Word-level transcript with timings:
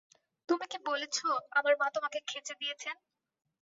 তুমি 0.49 0.65
কি 0.67 0.77
বলেছো 0.85 1.27
আমার 1.51 1.73
মা 1.79 1.87
তোমাকে 1.95 2.19
খেচে 2.27 2.53
দিয়েছেন? 2.61 2.95